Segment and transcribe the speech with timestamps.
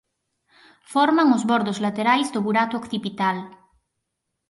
[0.93, 3.37] Forman os bordos laterais do burato occipital.